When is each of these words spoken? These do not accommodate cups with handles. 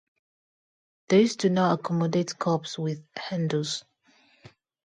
These 1.09 1.35
do 1.35 1.51
not 1.51 1.79
accommodate 1.79 2.39
cups 2.39 2.79
with 2.79 3.05
handles. 3.15 3.83